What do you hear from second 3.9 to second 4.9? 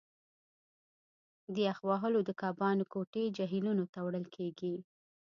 ته وړل کیږي